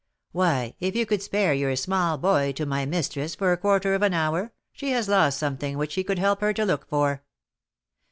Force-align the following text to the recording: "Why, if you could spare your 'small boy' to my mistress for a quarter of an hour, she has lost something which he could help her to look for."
"Why, 0.31 0.73
if 0.79 0.95
you 0.95 1.05
could 1.05 1.21
spare 1.21 1.53
your 1.53 1.75
'small 1.75 2.17
boy' 2.17 2.53
to 2.53 2.65
my 2.65 2.87
mistress 2.87 3.35
for 3.35 3.51
a 3.51 3.57
quarter 3.57 3.93
of 3.93 4.01
an 4.01 4.15
hour, 4.15 4.51
she 4.73 4.89
has 4.93 5.07
lost 5.07 5.37
something 5.37 5.77
which 5.77 5.93
he 5.93 6.03
could 6.03 6.17
help 6.17 6.41
her 6.41 6.53
to 6.53 6.65
look 6.65 6.87
for." 6.89 7.21